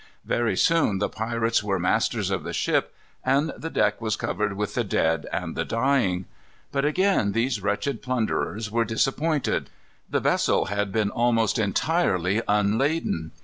Very 0.25 0.57
soon 0.57 0.97
the 0.97 1.09
pirates 1.09 1.63
were 1.63 1.77
masters 1.77 2.31
of 2.31 2.43
the 2.43 2.53
ship, 2.53 2.95
and 3.23 3.53
the 3.55 3.69
deck 3.69 4.01
was 4.01 4.15
covered 4.15 4.53
with 4.53 4.73
the 4.73 4.83
dead 4.83 5.27
and 5.31 5.55
the 5.55 5.63
dying. 5.63 6.25
But 6.71 6.85
again 6.85 7.33
these 7.33 7.61
wretched 7.61 8.01
plunderers 8.01 8.71
were 8.71 8.83
disappointed. 8.83 9.69
The 10.09 10.19
vessel 10.19 10.65
had 10.65 10.91
been 10.91 11.11
almost 11.11 11.59
entirely 11.59 12.41
unladen. 12.47 13.31